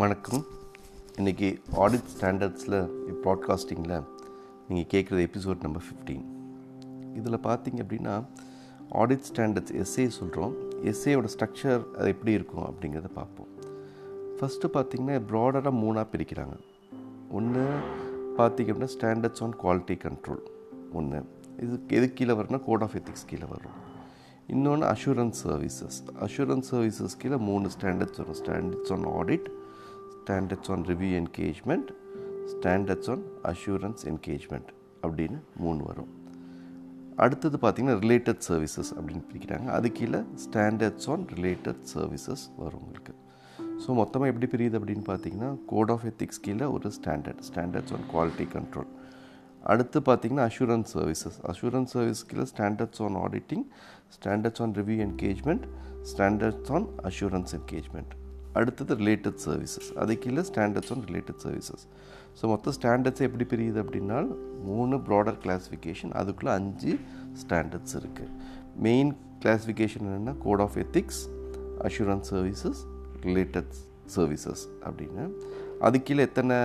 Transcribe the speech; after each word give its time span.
வணக்கம். 0.00 0.42
இன்றைக்கி 1.18 1.48
ஆடிட் 1.82 2.10
ஸ்டாண்டர்ட்ஸில் 2.14 2.74
ப்ராட்காஸ்டிங்கில் 3.22 3.94
நீங்கள் 4.68 4.88
கேட்குறது 4.92 5.22
எபிசோட் 5.26 5.62
நம்பர் 5.64 5.84
ஃபிஃப்டீன் 5.86 6.24
இதில் 7.18 7.36
பார்த்தீங்க 7.46 7.78
அப்படின்னா 7.84 8.14
ஆடிட் 9.00 9.24
ஸ்டாண்டர்ட்ஸ் 9.28 9.74
எஸ்ஏ 9.82 10.06
சொல்கிறோம் 10.18 10.52
எஸ்ஏயோட 10.90 11.30
ஸ்ட்ரக்சர் 11.34 11.80
அது 11.98 12.08
எப்படி 12.14 12.32
இருக்கும் 12.38 12.66
அப்படிங்கிறத 12.68 13.10
பார்ப்போம். 13.20 13.50
ஃபஸ்ட்டு 14.38 14.72
பார்த்திங்கன்னா 14.76 15.16
ப்ராடராக 15.32 15.74
மூணாக 15.82 16.06
பிரிக்கிறாங்க. 16.14 16.56
ஒன்று 17.38 17.64
பார்த்திங்க 18.40 18.72
அப்படின்னா 18.72 18.92
ஸ்டாண்டர்ட்ஸ் 18.98 19.44
ஆன் 19.46 19.58
குவாலிட்டி 19.64 19.98
கண்ட்ரோல் 20.06 20.46
ஒன்று 21.00 21.22
இது 21.64 21.78
எது 21.98 22.08
கீழே 22.18 22.36
வரும்னா 22.40 22.60
கோட் 22.70 22.84
ஆஃப் 22.88 22.96
எத்திக்ஸ் 23.00 23.28
கீழே 23.32 23.48
வரும். 23.54 23.78
இன்னொன்று 24.54 24.86
அஷூரன்ஸ் 24.94 25.40
சர்வீசஸ் 25.46 26.00
அஷூரன்ஸ் 26.26 26.68
சர்வீசஸ் 26.72 27.22
கீழே 27.22 27.38
மூணு 27.50 27.70
ஸ்டாண்டர்ட்ஸ் 27.76 28.20
வரும். 28.22 28.38
Standards 28.42 28.92
on 28.96 29.08
audit 29.20 29.48
standards 30.26 30.70
on 30.74 30.84
review 30.90 31.10
engagement 31.18 31.88
standards 32.52 33.08
on 33.12 33.20
assurance 33.50 34.02
engagement 34.10 34.70
அப்படின்னு 35.04 35.38
மூணு 35.64 35.80
வரும். 35.88 36.08
அடுத்தது 37.24 37.56
பார்த்திங்கன்னா 37.64 38.00
ரிலேட்டட் 38.04 38.40
சர்வீசஸ் 38.46 38.90
அப்படின்னு 38.96 39.24
பிரிக்கிறாங்க. 39.28 39.68
அது 39.76 39.88
கீழே 39.98 40.20
ஸ்டாண்டர்ட்ஸ் 40.44 41.06
ஆன் 41.12 41.22
ரிலேட்டட் 41.34 41.80
சர்வீசஸ் 41.92 42.44
வரும் 42.62 42.82
உங்களுக்கு. 42.82 43.14
ஸோ 43.84 43.88
மொத்தமாக 44.00 44.32
எப்படி 44.32 44.48
பிரியுது 44.54 44.78
அப்படின்னு 44.80 45.06
பார்த்தீங்கன்னா 45.12 45.52
கோட் 45.72 45.94
ஆஃப் 45.96 46.08
எத்திக்ஸ் 46.12 46.42
கீழே 46.48 46.68
ஒரு 46.76 46.90
standard 46.98 47.44
standards 47.50 47.94
on 47.98 48.06
quality 48.12 48.48
control 48.56 48.90
அடுத்து 49.72 49.98
பார்த்திங்கன்னா 50.10 50.50
அஷூரன்ஸ் 50.50 50.92
சர்வீசஸ் 50.96 51.40
அஷூரன்ஸ் 51.52 51.94
சர்வீஸ் 51.96 52.26
கீழே 52.30 52.46
standards 52.54 53.02
on 53.08 53.18
auditing 53.24 53.66
standards 54.18 54.62
on 54.66 54.76
review 54.82 55.00
engagement 55.08 55.66
standards 56.12 56.72
on 56.78 56.88
assurance 57.10 57.54
engagement 57.60 58.14
அடுத்தது 58.58 58.94
ரிலேட்டட் 59.02 59.40
சர்வீசஸ் 59.46 59.88
அது 60.02 60.18
கீழே 60.24 60.44
standards 60.50 60.92
on 60.94 61.04
related 61.10 61.40
services 61.46 61.84
so 62.40 62.48
மொத்தம் 62.52 62.74
ஸ்டாண்டர்ட்ஸ் 62.78 63.24
எப்படி 63.28 63.44
பிரியுது 63.52 63.78
அப்படின்னா 63.82 64.18
மூணு 64.70 64.96
ப்ராடர் 65.08 65.38
கிளாஸிஃபிகேஷன் 65.44 66.12
அதுக்குள்ளே 66.20 66.52
அஞ்சு 66.60 66.92
ஸ்டாண்டர்ட்ஸ் 67.42 67.96
இருக்குது 68.00 68.32
மெயின் 68.78 69.12
கிளாஸிஃபிகேஷன் 69.44 70.04
என்னென்னா 70.08 70.34
code 70.38 70.60
of 70.60 70.76
ethics 70.84 71.22
assurance 71.88 72.28
services 72.32 72.80
related 73.26 73.72
services 74.16 74.62
அப்படின்னு. 74.86 75.24
அது 75.86 76.02
கீழே 76.02 76.22
எத்தனை 76.22 76.56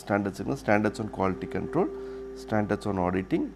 ஸ்டாண்டர்ட்ஸ் 0.00 0.38
இருக்குன்னா 0.38 0.62
standards 0.64 1.00
on 1.00 1.12
quality 1.18 1.48
control 1.56 1.90
standards 2.42 2.88
on 2.88 3.00
auditing 3.06 3.46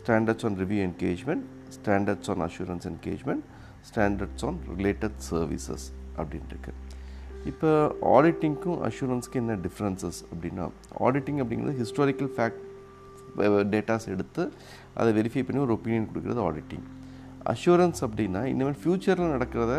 standards 0.00 0.46
on 0.48 0.56
review 0.62 0.80
engagement 0.88 1.44
standards 1.76 2.30
on 2.30 2.44
assurance 2.48 2.86
engagement 2.92 3.44
standards 3.88 4.44
on 4.48 4.58
related 4.78 5.18
services 5.30 5.86
அப்படின்ட்டுருக்கு. 6.20 6.72
இப்போ 7.50 7.70
ஆடிட்டிங்க்கும் 8.16 8.78
அஷூரன்ஸ்க்கு 8.88 9.38
என்ன 9.40 9.56
டிஃப்ரென்சஸ் 9.66 10.20
அப்படின்னா 10.32 10.66
ஆடிட்டிங் 11.06 11.40
அப்படிங்கிறது 11.42 11.74
ஹிஸ்டாரிக்கல் 11.82 12.30
ஃபேக்ட் 12.36 12.62
டேட்டாஸ் 13.72 14.06
எடுத்து 14.14 14.42
அதை 15.00 15.10
வெரிஃபை 15.18 15.42
பண்ணி 15.46 15.60
ஒரு 15.66 15.74
ஒப்பீனியன் 15.76 16.08
கொடுக்குறது 16.10 16.42
ஆடிட்டிங் 16.48 16.84
அஷூரன்ஸ் 17.52 18.00
அப்படின்னா 18.06 18.42
இனிமேல் 18.52 18.78
ஃப்யூச்சரில் 18.82 19.32
நடக்கிறத 19.34 19.74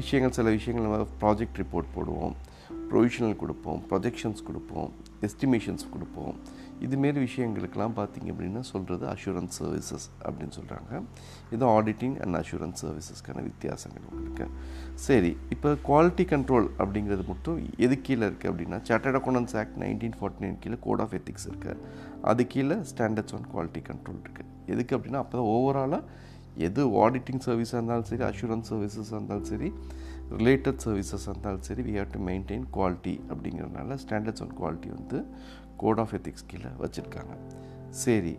விஷயங்கள் 0.00 0.36
சில 0.38 0.50
விஷயங்கள் 0.58 0.86
நம்ம 0.88 1.06
ப்ராஜெக்ட் 1.22 1.58
ரிப்போர்ட் 1.62 1.90
போடுவோம். 1.96 2.34
ப்ரொவிஷனல் 2.90 3.36
கொடுப்போம் 3.42 3.80
ப்ரொஜெக்ஷன்ஸ் 3.90 4.42
கொடுப்போம் 4.48 4.90
எஸ்டிமேஷன்ஸ் 5.28 5.84
கொடுப்போம். 5.94 6.34
இதுமாரி 6.86 7.18
விஷயங்களுக்கெல்லாம் 7.26 7.94
பார்த்திங்க 7.98 8.28
அப்படின்னா 8.32 8.62
சொல்கிறது 8.70 9.04
அஷூரன்ஸ் 9.12 9.56
சர்வீசஸ் 9.60 10.06
அப்படின்னு 10.26 10.54
சொல்கிறாங்க 10.58 10.92
இது 11.54 11.64
ஆடிட்டிங் 11.76 12.16
அண்ட் 12.22 12.36
அஷூரன்ஸ் 12.40 12.80
சர்வீசஸ்க்கான 12.84 13.42
வித்தியாசங்கள் 13.48 14.08
உங்களுக்கு. 14.12 14.46
சரி 15.06 15.30
இப்போ 15.56 15.70
குவாலிட்டி 15.88 16.26
கண்ட்ரோல் 16.32 16.66
அப்படிங்கிறது 16.82 17.26
மட்டும் 17.32 17.60
எது 17.86 17.96
கீழே 18.08 18.24
இருக்குது 18.30 18.50
அப்படின்னா 18.52 18.80
chartered 18.88 19.18
accountants 19.20 19.56
act 19.62 19.78
nineteen 19.84 20.18
forty 20.20 20.44
nine 20.44 20.58
கீழே 20.64 20.78
கோட் 20.88 21.04
ஆஃப் 21.06 21.14
எத்திக்ஸ் 21.20 21.48
இருக்குது 21.50 21.78
அது 22.32 22.42
கீழே 22.54 22.78
ஸ்டாண்டர்ட்ஸ் 22.92 23.36
ஆன் 23.38 23.48
குவாலிட்டி 23.54 23.82
கண்ட்ரோல் 23.90 24.20
இருக்குது 24.24 24.50
எதுக்கு 24.74 24.96
அப்படின்னா 24.98 25.22
அப்போ 25.24 25.36
தான் 25.38 25.50
ஓவராலாக 25.54 26.02
எது 26.56 26.82
ஆடிட்டிங் 27.04 27.42
சர்வீஸாக 27.46 27.78
இருந்தாலும் 27.78 28.04
சரி 28.04 28.24
அஷூரன்ஸ் 28.30 28.70
சர்வீசஸாக 28.70 29.16
இருந்தாலும் 29.18 29.44
சரி 29.44 29.68
ரிலேட்டட் 30.36 30.80
சர்வீசஸாக 30.84 31.32
இருந்தாலும் 31.32 31.64
சரி 31.68 31.82
we 31.82 31.94
have 31.98 32.12
to 32.12 32.20
maintain 32.28 32.64
quality 32.76 33.14
அப்படிங்கிறதுனால 33.30 33.98
ஸ்டாண்டர்ட்ஸ் 34.04 34.42
ஆன் 34.42 34.54
குவாலிட்டி 34.60 34.90
வந்து 34.98 35.20
கோட் 35.76 35.98
ஆஃப் 35.98 36.14
எத்திக்ஸ் 36.14 36.46
கீழே 36.46 36.70
வச்சுருக்காங்க. 36.82 37.34
சரி 37.90 38.34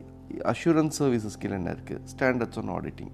அஷூரன்ஸ் 0.51 0.97
சர்வீசஸ் 1.01 1.39
கீழே 1.39 1.55
என்ன 1.55 1.71
இருக்குது 1.71 2.01
ஸ்டாண்டர்ட்ஸ் 2.13 2.57
ஆன் 2.57 2.67
ஆடிட்டிங் 2.67 3.13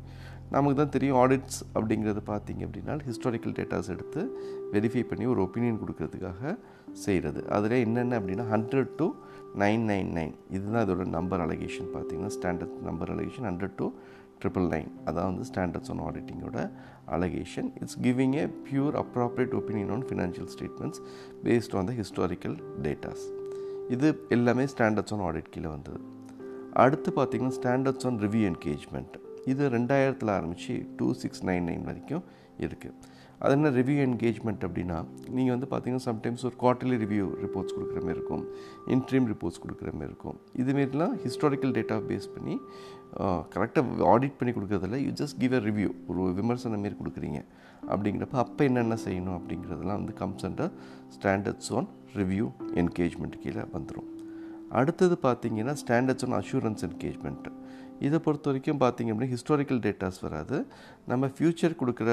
நமக்கு 0.51 0.77
தான் 0.77 0.89
தெரியும் 0.89 1.17
ஆடிட்ஸ் 1.17 1.59
அப்படிங்கிறது 1.75 2.21
பார்த்திங்க 2.29 2.61
அப்படின்னா 2.67 2.93
ஹிஸ்டாரிக்கல் 3.07 3.55
டேட்டாஸ் 3.57 3.89
எடுத்து 3.89 4.21
வெரிஃபை 4.73 5.03
பண்ணி 5.03 5.25
ஒரு 5.25 5.41
ஒப்பீனியன் 5.47 5.81
கொடுக்கறதுக்காக 5.81 6.53
செய்கிறது 6.93 7.49
அதில் 7.49 7.71
என்னென்ன 7.71 8.19
அப்படின்னா 8.19 8.45
hundred 8.49 8.95
two 8.95 9.07
nine 9.55 9.83
nine 9.91 10.09
nine 10.17 10.33
இதுதான் 10.51 10.83
இதோட 10.85 11.05
நம்பர் 11.07 11.39
அலகேஷன் 11.39 11.89
பார்த்திங்கன்னா 11.95 12.33
standard 12.37 12.75
number 12.81 13.11
allocation 13.11 13.43
hundred 13.43 13.75
two 13.75 13.87
triple 14.41 14.67
nine 14.67 14.89
அதான் 15.05 15.29
வந்து 15.31 15.45
standards 15.51 15.91
on 15.91 15.99
ஆடிட்டிங்கோட 15.99 16.71
allocation 17.07 17.69
it's 17.81 17.99
giving 18.01 18.33
a 18.33 18.45
pure 18.67 18.95
appropriate 19.03 19.55
opinion 19.59 19.91
on 19.91 20.05
financial 20.09 20.49
statements 20.55 21.01
based 21.43 21.75
on 21.75 21.85
the 21.85 21.91
historical 21.91 22.57
datas 22.81 23.25
இது 23.89 24.25
எல்லாமே 24.29 24.63
standards 24.63 25.13
on 25.13 25.19
audit 25.19 25.49
கீழே 25.49 25.67
வந்தது. 25.67 25.99
அடுத்து 26.73 27.11
பார்த்திங்கன்னா 27.11 27.55
ஸ்டாண்டர்ட்ஸ் 27.61 28.07
ஆன் 28.07 28.19
ரிவ்யூ 28.19 28.43
என்கேஜ்மெண்ட் 28.51 29.15
இது 29.45 29.69
ரெண்டாயிரத்தில் 29.69 30.31
ஆரம்பித்து 30.31 30.87
டூ 30.97 31.13
சிக்ஸ் 31.13 31.45
நைன் 31.45 31.67
நைன் 31.67 31.83
வரைக்கும் 31.83 32.23
இருக்குது 32.57 32.93
அது 33.41 33.53
என்ன 33.57 33.69
ரிவ்யூ 33.77 33.97
என்கேஜ்மெண்ட் 34.05 34.63
அப்படின்னா 34.67 34.97
நீங்கள் 35.35 35.53
வந்து 35.55 35.67
பார்த்தீங்கன்னா 35.71 36.05
சம்டைம்ஸ் 36.07 36.43
ஒரு 36.47 36.55
குவார்ட்டர்லி 36.63 36.97
ரிவ்யூ 37.03 37.25
ரிப்போர்ட்ஸ் 37.43 37.75
கொடுக்குற 37.75 37.99
மாதிரி 38.05 38.17
இருக்கும். 38.19 38.43
இன்ட்ரீம் 38.95 39.27
ரிப்போர்ட்ஸ் 39.33 39.61
கொடுக்குற 39.63 39.91
மாதிரி 39.97 40.09
இருக்கும். 40.11 40.37
இதுமாரிலாம் 40.61 41.15
ஹிஸ்டாரிக்கல் 41.25 41.73
டேட்டா 41.77 41.97
பேஸ் 42.09 42.27
பண்ணி 42.35 42.55
கரெக்டாக 43.55 44.07
ஆடிட் 44.13 44.37
பண்ணி 44.39 44.53
கொடுக்குறதில்ல. 44.57 44.99
You 45.05 45.11
just 45.21 45.37
give 45.43 45.55
a 45.59 45.61
review 45.69 45.89
ஒரு 46.09 46.25
விமர்சனம் 46.41 46.83
மாரி 46.85 46.97
கொடுக்குறீங்க. 47.01 47.41
அப்படிங்கிறப்ப 47.91 48.37
அப்போ 48.45 48.63
என்னென்ன 48.69 48.97
செய்யணும் 49.05 49.37
அப்படிங்கிறதெல்லாம் 49.39 49.99
வந்து 50.01 50.15
comes 50.21 50.45
under 50.49 50.71
standards 51.17 51.71
on 51.79 51.89
review 52.19 52.47
engagement 52.83 53.37
கீழே 53.43 53.65
வந்துடும் 53.75 54.09
அடுத்தது 54.79 55.15
பார்த்தீங்கன்னா 55.27 55.73
ஸ்டாண்டர்ட்ஸ் 55.81 56.25
ஆன் 56.27 56.35
அஷூரன்ஸ் 56.41 56.83
என்கேஜ்மெண்ட் 56.87 57.47
இதை 57.99 58.19
பொறுத்த 58.19 58.51
வரைக்கும் 58.51 58.79
பார்த்திங்க 58.79 59.13
அப்படின்னா 59.13 59.33
ஹிஸ்டாரிக்கல் 59.33 59.81
டேட்டாஸ் 59.85 60.21
வராது. 60.21 60.65
நம்ம 61.07 61.27
ஃப்யூச்சர் 61.27 61.75
கொடுக்குற 61.81 62.11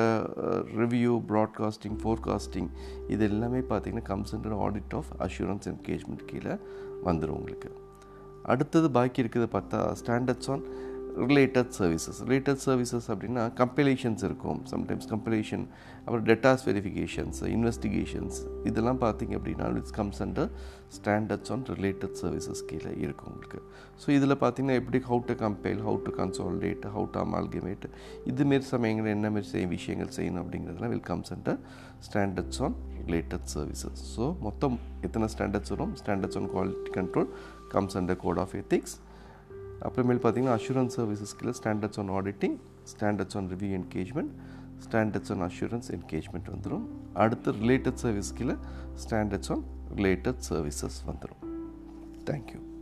ரிவ்யூ 0.77 1.13
ப்ராட்காஸ்டிங் 1.29 1.97
ஃபோர்காஸ்டிங் 2.03 2.69
இது 3.09 3.25
எல்லாமே 3.25 3.59
பார்த்திங்கன்னா 3.59 4.05
கம்சன்ட் 4.09 4.49
ஆடிட் 4.67 4.95
ஆஃப் 4.95 5.11
அஷூரன்ஸ் 5.19 5.69
என்கேஜ்மெண்ட் 5.73 6.25
கீழே 6.27 6.57
வந்துடும் 7.05 7.39
உங்களுக்கு. 7.41 7.71
அடுத்தது 8.43 8.91
பாக்கி 8.91 9.21
இருக்கிறது 9.21 9.59
பார்த்தா 9.59 9.95
standards 10.05 10.51
on 10.51 10.65
related 11.31 11.71
services 11.77 12.19
related 12.29 12.61
services 12.65 13.07
அப்படின்னா 13.13 13.43
கம்பெலேஷன்ஸ் 13.61 14.23
இருக்கும். 14.29 14.59
சம்டைம்ஸ் 14.73 15.07
கம்பெலேஷன் 15.13 15.65
அப்புறம் 16.05 16.25
டெட்டாஸ் 16.31 16.65
வெரிஃபிகேஷன்ஸ் 16.69 17.39
இன்வெஸ்டிகேஷன்ஸ் 17.55 18.39
இதெல்லாம் 18.71 19.01
பார்த்திங்க 19.05 19.35
அப்படின்னா 19.39 19.69
it's 19.81 19.95
comes 19.99 20.21
under 20.25 20.51
standards 20.97 21.53
on 21.55 21.65
related 21.79 22.17
services 22.23 22.61
கீழே 22.71 22.93
இருக்கும் 23.05 23.31
உங்களுக்கு. 23.33 23.61
ஸோ 24.03 24.11
இதில் 24.17 24.37
பார்த்திங்கன்னா 24.43 24.77
எப்படி 24.83 25.01
how 25.09 25.21
to 25.31 25.37
compile 25.45 25.81
how 25.87 25.99
to 26.09 26.13
consolidate 26.21 26.85
how 26.97 27.07
to 27.15 27.21
amalgamate 27.27 27.87
இதுமாரி 28.33 28.67
சமயங்கள் 28.75 29.11
என்ன 29.17 29.31
மாரி 29.37 29.65
விஷயங்கள் 29.77 30.13
செய்யணும் 30.19 30.43
அப்படிங்கிறதுலாம் 30.45 30.95
will 30.95 31.09
comes 31.13 31.33
under 31.37 31.59
standards 32.09 32.63
on 32.67 32.77
related 33.09 33.49
services 33.55 34.05
so 34.15 34.27
மொத்தம் 34.47 34.77
எத்தனை 35.09 35.29
ஸ்டாண்டர்ட்ஸ் 35.35 35.73
வரும்? 35.77 35.97
Standards 36.03 36.39
on 36.41 36.49
quality 36.55 36.93
control 37.01 37.29
comes 37.75 37.97
under 38.01 38.23
code 38.27 38.43
of 38.45 38.57
ethics 38.63 38.97
அப்புறமேல் 39.81 40.21
பார்த்தீங்கன்னா 40.25 40.57
assurance 40.57 40.95
சர்வீசஸ்க்கு 40.95 41.53
standards 41.53 41.99
on 41.99 42.09
auditing 42.09 42.57
standards 42.85 43.37
on 43.37 43.49
review 43.49 43.73
engagement 43.81 44.33
standards 44.85 45.31
on 45.31 45.43
assurance 45.43 45.91
engagement 45.91 46.51
வந்துடும் 46.51 46.87
அடுத்து 47.15 47.53
ரிலேட்டட் 47.53 48.01
சர்வீஸ்க்கு 48.01 48.57
standards 48.95 49.51
on 49.51 49.65
related 49.97 50.41
services 50.41 50.99
வந்துடும் 51.07 51.43
thank you 52.25 52.76